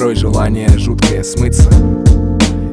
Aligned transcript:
Порой 0.00 0.14
желание 0.14 0.66
жуткое 0.78 1.22
смыться 1.22 1.68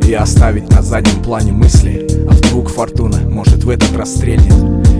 И 0.07 0.13
оставить 0.13 0.69
на 0.69 0.81
заднем 0.81 1.21
плане 1.21 1.51
мысли 1.51 2.07
А 2.25 2.31
вдруг 2.31 2.69
фортуна 2.69 3.17
может 3.29 3.65
в 3.65 3.69
этот 3.69 3.93
раз 3.97 4.15
стрельнет 4.15 4.55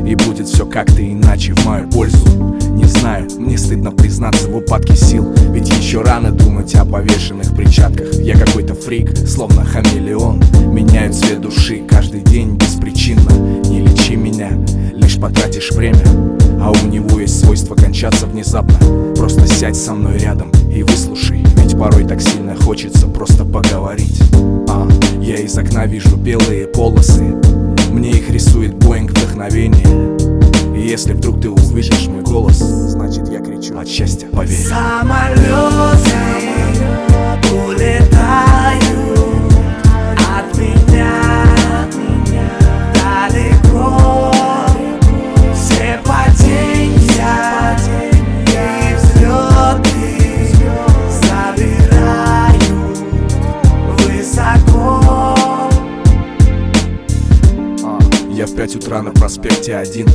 И 0.05 0.13
будет 0.13 0.49
все 0.49 0.65
как-то 0.65 1.01
иначе 1.01 1.53
в 1.53 1.65
мою 1.65 1.89
пользу. 1.89 2.27
Не 2.71 2.83
знаю, 2.83 3.29
мне 3.37 3.57
стыдно 3.57 3.91
признаться 3.91 4.49
в 4.49 4.57
упадке 4.57 4.97
сил 4.97 5.33
Ведь 5.53 5.69
еще 5.69 6.01
рано 6.01 6.31
думать 6.31 6.75
о 6.75 6.83
повешенных 6.83 7.55
причатках. 7.55 8.13
Я 8.15 8.37
какой-то 8.37 8.75
фрик, 8.75 9.17
словно 9.25 9.63
хамелеон 9.63 10.43
Меняю 10.73 11.13
цвет 11.13 11.39
души 11.39 11.81
каждый 11.89 12.19
день 12.23 12.57
беспричинно. 12.57 13.31
Не 13.69 13.79
лечи 13.79 14.17
меня, 14.17 14.51
лишь 14.91 15.17
потратишь 15.17 15.71
время 15.71 16.03
А 16.59 16.71
у 16.71 16.87
него 16.87 17.21
есть 17.21 17.39
свойство 17.39 17.75
кончаться 17.75 18.25
внезапно. 18.25 19.13
Просто 19.15 19.47
сядь 19.47 19.77
со 19.77 19.93
мной 19.93 20.17
рядом 20.17 20.51
и 20.69 20.83
выслушай 20.83 21.26
порой 21.77 22.05
так 22.05 22.21
сильно 22.21 22.55
хочется 22.55 23.07
просто 23.07 23.45
поговорить. 23.45 24.21
А, 24.69 24.87
Я 25.21 25.37
из 25.37 25.57
окна 25.57 25.85
вижу 25.85 26.15
белые 26.17 26.67
полосы. 26.67 27.35
Мне 27.91 28.11
их 28.11 28.29
рисует 28.29 28.75
Боинг 28.75 29.11
вдохновение. 29.11 30.17
И 30.75 30.87
если 30.87 31.13
вдруг 31.13 31.41
ты 31.41 31.49
услышишь 31.49 32.07
мой 32.07 32.21
голос 32.21 32.57
Значит 32.57 33.29
я 33.29 33.39
кричу 33.39 33.77
от 33.79 33.87
счастья, 33.87 34.27
поверь 34.27 34.67
5 58.57 58.75
утра 58.77 59.03
на 59.03 59.11
проспекте 59.11 59.75
один. 59.75 60.07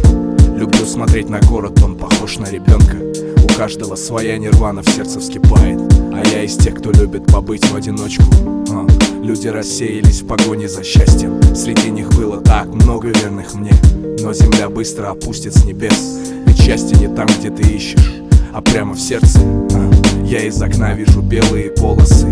Люблю 0.57 0.85
смотреть 0.85 1.31
на 1.31 1.39
город, 1.43 1.81
он 1.81 1.97
похож 1.97 2.39
на 2.39 2.47
ребенка. 2.47 2.97
У 3.45 3.47
каждого 3.57 3.95
своя 3.95 4.37
нирвана 4.37 4.83
в 4.83 4.89
сердце 4.89 5.21
вскипает. 5.21 5.79
А 6.12 6.23
я 6.27 6.43
из 6.43 6.57
тех, 6.57 6.75
кто 6.75 6.91
любит 6.91 7.25
побыть 7.27 7.65
в 7.65 7.77
одиночку. 7.77 8.25
А. 8.70 8.85
Люди 9.23 9.47
рассеялись 9.47 10.23
в 10.23 10.27
погоне 10.27 10.69
за 10.69 10.83
счастьем. 10.83 11.41
Среди 11.55 11.91
них 11.91 12.09
было 12.15 12.41
так 12.41 12.67
много 12.67 13.11
верных 13.11 13.55
мне. 13.55 13.73
Но 14.20 14.35
земля 14.35 14.69
быстро 14.69 15.11
опустит 15.11 15.55
с 15.55 15.64
небес. 15.64 16.19
Ведь 16.45 16.61
счастье 16.61 16.98
не 16.98 17.14
там, 17.14 17.29
где 17.39 17.48
ты 17.48 17.63
ищешь 17.63 18.23
а 18.53 18.61
прямо 18.61 18.95
в 18.95 19.01
сердце. 19.01 19.39
А. 19.41 19.91
Я 20.24 20.41
из 20.45 20.61
окна 20.61 20.95
вижу 20.95 21.23
белые 21.23 21.70
полосы. 21.70 22.27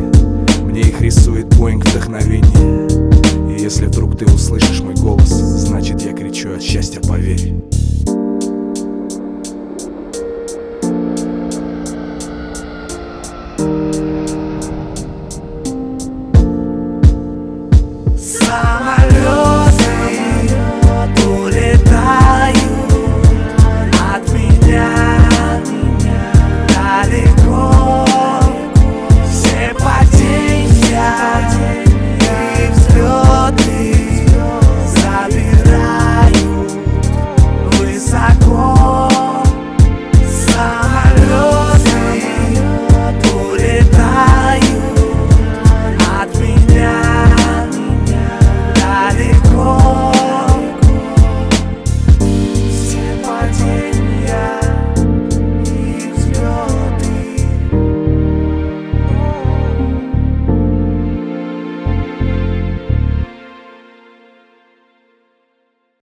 Мне 0.65 0.81
их 0.81 1.01
рисует 1.01 1.47
Боинг 1.57 1.85
вдохновения. 1.87 3.20
I'm 18.53 18.89
a. 18.89 19.00